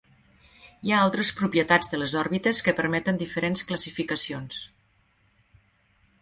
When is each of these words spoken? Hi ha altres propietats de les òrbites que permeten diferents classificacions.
Hi 0.87 0.93
ha 0.93 1.01
altres 1.07 1.29
propietats 1.41 1.91
de 1.91 1.99
les 2.03 2.15
òrbites 2.21 2.63
que 2.69 2.73
permeten 2.79 3.21
diferents 3.25 3.63
classificacions. 3.73 4.65